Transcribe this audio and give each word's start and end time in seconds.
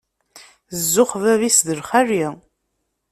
Zzux 0.79 1.11
bab-is 1.23 1.57
d 1.67 1.69
lxali. 1.79 2.25